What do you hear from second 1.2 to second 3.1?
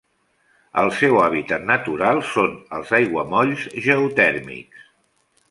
hàbitat natural són els